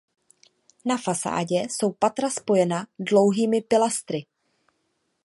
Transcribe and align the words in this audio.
Na 0.85 0.97
fasádě 0.97 1.59
jsou 1.69 1.91
patra 1.91 2.29
spojena 2.29 2.87
dlouhými 2.99 3.61
pilastry. 3.61 4.25